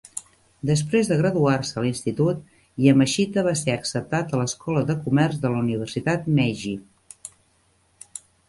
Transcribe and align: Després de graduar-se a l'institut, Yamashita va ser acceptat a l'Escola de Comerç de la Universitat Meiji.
Després 0.67 1.09
de 1.11 1.17
graduar-se 1.19 1.77
a 1.81 1.83
l'institut, 1.83 2.39
Yamashita 2.85 3.43
va 3.49 3.53
ser 3.61 3.75
acceptat 3.75 4.33
a 4.37 4.41
l'Escola 4.41 4.83
de 4.91 4.97
Comerç 5.05 5.39
de 5.45 5.53
la 5.55 5.63
Universitat 5.67 6.29
Meiji. 6.39 6.77